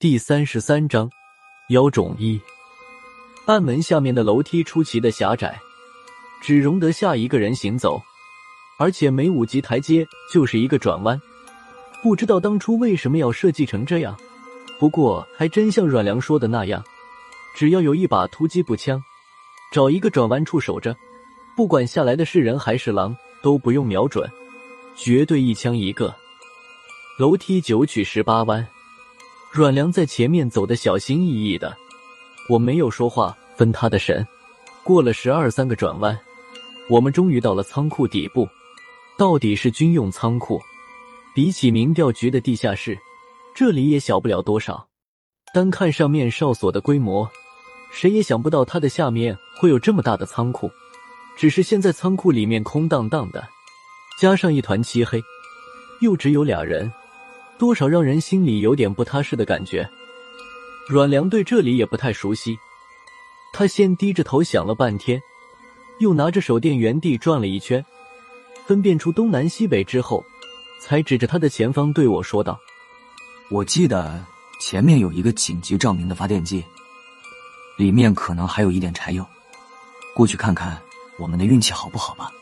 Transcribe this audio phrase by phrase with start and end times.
[0.00, 1.10] 第三十三章，
[1.68, 2.40] 妖种一。
[3.44, 5.60] 暗门下面的楼梯出奇的狭窄，
[6.40, 8.00] 只容得下一个人行走，
[8.78, 11.20] 而且每五级台阶就是一个转弯。
[12.02, 14.18] 不知道当初为什么要设计成这样，
[14.78, 16.82] 不过还真像阮良说的那样，
[17.54, 18.98] 只要有一把突击步枪，
[19.70, 20.96] 找一个转弯处守着，
[21.54, 24.26] 不管下来的是人还是狼，都不用瞄准，
[24.96, 26.16] 绝对一枪一个。
[27.18, 28.66] 楼梯九曲十八弯。
[29.52, 31.76] 阮良在前面走的小心翼翼的，
[32.48, 34.24] 我没有说话，分他的神。
[34.84, 36.16] 过了十二三个转弯，
[36.88, 38.48] 我们终于到了仓库底部。
[39.18, 40.60] 到底是军用仓库，
[41.34, 42.96] 比起民调局的地下室，
[43.52, 44.86] 这里也小不了多少。
[45.52, 47.28] 单看上面哨所的规模，
[47.90, 50.70] 谁也想不到它的下面会有这么大的仓库。
[51.36, 53.44] 只是现在仓库里面空荡荡的，
[54.20, 55.20] 加上一团漆黑，
[56.00, 56.90] 又只有俩人。
[57.60, 59.86] 多少让人心里有点不踏实的感觉。
[60.88, 62.58] 阮良对这里也不太熟悉，
[63.52, 65.20] 他先低着头想了半天，
[65.98, 67.84] 又拿着手电原地转了一圈，
[68.66, 70.24] 分辨出东南西北之后，
[70.80, 72.58] 才指着他的前方对我说道
[73.52, 74.24] ：“我记得
[74.58, 76.64] 前面有一个紧急照明的发电机，
[77.76, 79.22] 里面可能还有一点柴油，
[80.14, 80.80] 过去看看
[81.18, 82.32] 我们的运气好不好吧。”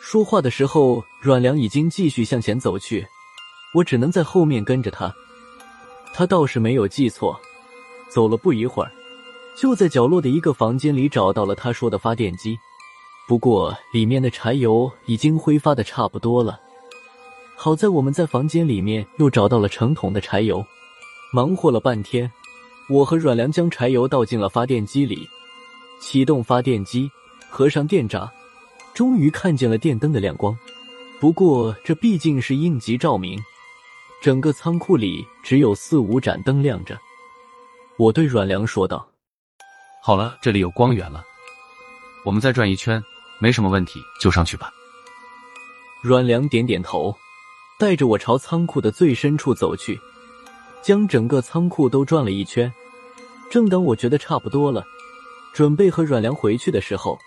[0.00, 3.06] 说话的时候，阮良已经继续向前走去，
[3.74, 5.14] 我只能在后面跟着他。
[6.14, 7.38] 他倒是没有记错，
[8.08, 8.90] 走了不一会儿，
[9.54, 12.58] 就在角落的一个房间里找到了他说的发电机。
[13.28, 16.58] 不过里面的柴油已经挥发的差不多了。
[17.54, 20.64] 好在我们在房间里面又找到了成桶的柴油。
[21.32, 22.28] 忙活了半天，
[22.88, 25.28] 我和阮良将柴油倒进了发电机里，
[26.00, 27.08] 启动发电机，
[27.48, 28.28] 合上电闸。
[28.94, 30.56] 终于看见了电灯的亮光，
[31.20, 33.38] 不过这毕竟是应急照明，
[34.20, 36.98] 整个仓库里只有四五盏灯亮着。
[37.96, 39.08] 我对阮良说道
[40.02, 41.22] ：“好了，这里有光源了，
[42.24, 43.02] 我们再转一圈，
[43.38, 44.70] 没什么问题，就上去吧。”
[46.02, 47.14] 阮良点点头，
[47.78, 49.98] 带着我朝仓库的最深处走去，
[50.82, 52.70] 将整个仓库都转了一圈。
[53.50, 54.84] 正当我觉得差不多了，
[55.52, 57.18] 准备和阮良回去的时候。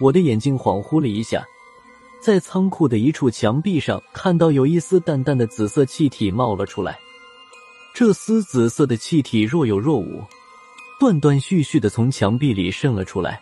[0.00, 1.44] 我的眼睛恍惚了一下，
[2.20, 6.98] 在仓库的一处墙壁上看到有一丝淡淡的紫色气体冒了出来。
[7.94, 10.24] 这丝紫色的气体若有若无，
[10.98, 13.40] 断断续续的从墙壁里渗了出来。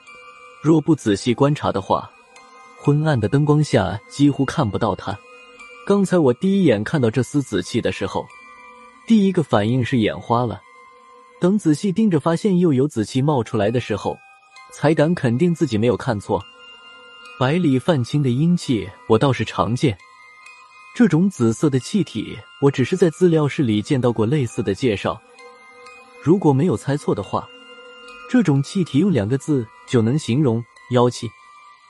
[0.63, 2.11] 若不仔细观察的话，
[2.77, 5.19] 昏暗的灯光下几乎看不到它。
[5.87, 8.27] 刚才我第一眼看到这丝紫气的时候，
[9.07, 10.61] 第一个反应是眼花了。
[11.41, 14.19] 等仔细盯着，发现又有紫气冒出来的时候。
[14.73, 16.43] 才敢肯定自己没有看错，
[17.39, 19.97] 百里泛青的阴气，我倒是常见。
[20.95, 25.21] 这种紫色的气体，我只是在资料室里见到过类似的介绍。
[26.23, 27.49] 如果没有猜错的话，
[28.29, 31.29] 这种气体用两个字就能形容妖气。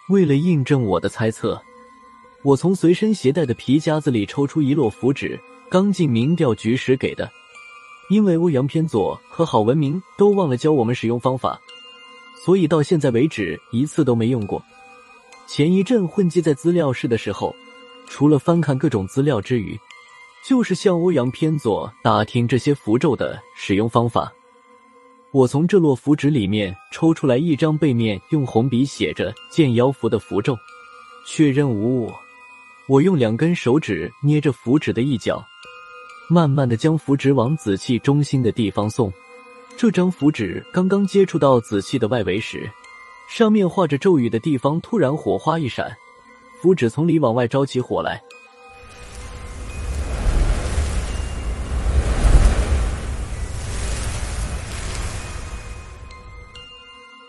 [0.08, 1.60] 为了印证我的猜测，
[2.42, 5.38] 我从随身携带的皮夹子里抽出一摞符纸，
[5.70, 7.30] 刚进民调局时给的。
[8.08, 11.60] 因为欧阳偏左和郝文明都忘了教我们使用方法。
[12.44, 14.62] 所以到现在为止一次都没用过。
[15.46, 17.54] 前一阵混迹在资料室的时候，
[18.08, 19.78] 除了翻看各种资料之余，
[20.46, 24.32] 就是向欧阳偏左打听这些符咒的使用方法。
[25.32, 30.56] 我从这摞符纸里面抽出来一张，背面用红笔写着“见妖符”的符咒，
[31.26, 32.12] 确认无误。
[32.88, 35.44] 我用两根手指捏着符纸的一角，
[36.28, 39.12] 慢慢的将符纸往紫气中心的地方送。
[39.80, 42.70] 这张符纸刚刚接触到紫气的外围时，
[43.30, 45.96] 上面画着咒语的地方突然火花一闪，
[46.60, 48.22] 符纸从里往外招起火来。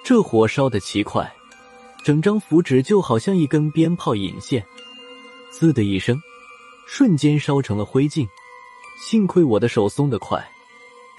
[0.04, 1.34] 这火烧的奇快，
[2.04, 4.62] 整张符纸就好像一根鞭炮引线，
[5.54, 6.22] 滋的一声，
[6.86, 8.28] 瞬间烧成了灰烬。
[9.00, 10.46] 幸亏我的手松得快。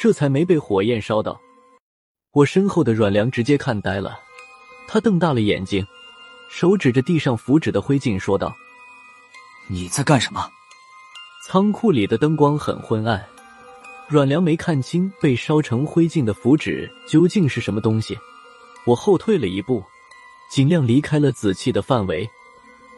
[0.03, 1.41] 这才没被火焰烧到。
[2.33, 4.19] 我身后的阮良直接看呆了，
[4.89, 5.87] 他瞪大了眼睛，
[6.51, 8.53] 手指着地上符纸的灰烬说道
[9.71, 10.51] ：“你在干什么？”
[11.47, 13.25] 仓库里的灯光很昏暗，
[14.09, 18.19] 阮良没看清被烧成灰烬的符纸究竟是什么东西。
[18.85, 19.85] 我后退了一步，
[20.51, 22.29] 尽量离开了紫气的范围，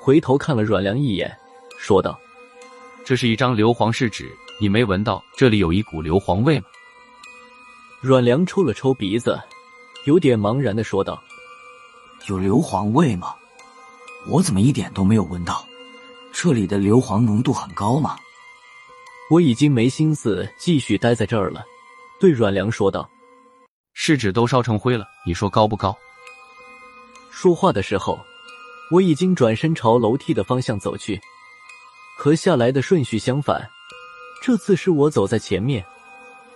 [0.01, 1.31] 回头看了阮良一眼，
[1.77, 2.19] 说道
[3.05, 6.67] ：“这是一张硫磺试纸，你没闻到这里有一股硫磺味吗？”
[8.07, 9.41] 阮良抽了抽鼻子，
[10.05, 11.23] 有点茫然的说道
[12.29, 13.35] ：“有硫磺味吗？
[14.29, 15.65] 我怎么一点都没有闻到？
[16.31, 18.19] 这里的硫磺浓度很高吗？”
[19.33, 21.65] 我已经没心思继续待在这儿了，
[22.21, 23.09] 对阮良说道
[23.97, 25.97] ：“试纸都烧成灰了，你说高不高？”
[27.33, 28.21] 说话的时候，
[28.91, 31.19] 我已经转身朝楼梯的方向走去，
[32.19, 33.67] 和下来的顺序相反。
[34.43, 35.83] 这次是我走在前面，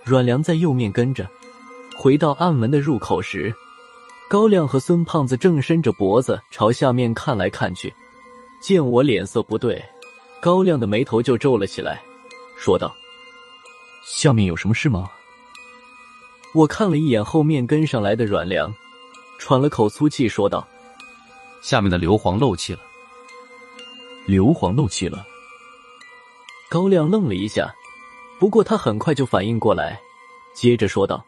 [0.03, 1.27] 阮良在右面跟着。
[2.01, 3.53] 回到暗门的入口时，
[4.29, 7.93] 高亮和孙胖子正伸着脖子朝下面看来看去。
[8.61, 9.83] 见我脸色不对，
[10.39, 12.01] 高亮的眉头就皱了起来。
[12.57, 12.95] 说道
[14.07, 15.09] ：“下面有什么事吗？”
[16.55, 18.73] 我看了一眼后面跟上来的阮良，
[19.37, 20.65] 喘了口粗气，说道
[21.61, 22.79] ：“下面的硫磺漏气了。”
[24.25, 25.27] 硫磺漏气了。
[26.69, 27.75] 高亮愣了一下，
[28.39, 29.99] 不过他很快就反应过来，
[30.53, 31.21] 接着说道：“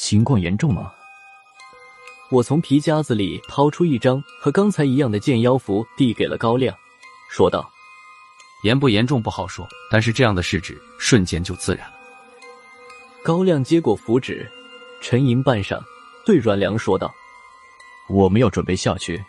[0.00, 0.92] 情况严重吗？”
[2.30, 6.76] 我从皮夹子里掏出一张和刚才一样的剑妖符，递给了高亮，
[7.28, 7.68] 说道。
[8.64, 11.94] 严不严重不好说，但是这样的试纸瞬间就自然了。
[13.22, 14.50] 高亮接过符纸，
[15.00, 15.80] 沉吟半晌，
[16.24, 17.12] 对阮良说道
[18.08, 19.24] ：“我们要准备下去，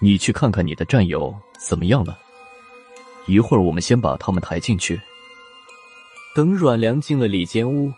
[0.00, 2.18] 你去看看你的战友怎么样了。
[3.26, 5.00] 一会儿我们先把他们抬进去。”
[6.34, 7.92] 等阮良进了里间屋，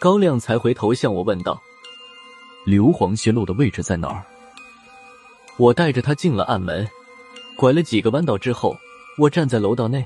[0.00, 1.60] 高亮才回头向我问道
[2.64, 4.24] ：“硫磺泄漏的位置在哪儿？”
[5.58, 6.88] 我带着他进了暗门，
[7.54, 8.74] 拐了几个弯道之后。
[9.18, 10.02] 我站在楼道内，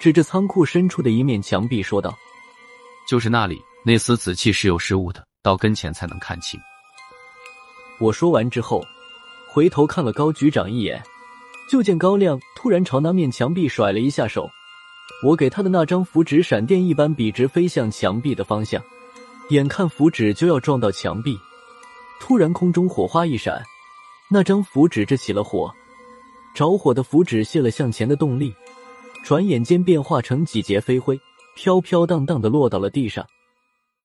[0.00, 2.12] 指着仓库深处的一面墙壁说道
[3.06, 6.58] ：“就是那里，那丝紫气是有失误的，到跟前才能看清。”
[8.00, 8.84] 我说完之后，
[9.52, 11.00] 回头看了高局长一眼，
[11.70, 14.50] 就见高亮突然朝那面墙壁甩了一下手，
[15.24, 18.82] 我给他的那张符纸闪电一般笔直飞向墙壁的方向，
[19.50, 21.36] 眼看符纸就要撞到墙壁，
[22.20, 23.60] 突然空中火花一闪，
[24.30, 25.72] 那张符纸着起了火。
[26.54, 28.54] 着火的符纸泄了向前的动力，
[29.24, 31.20] 转眼间变化成几节飞灰，
[31.56, 33.26] 飘飘荡荡的落到了地上。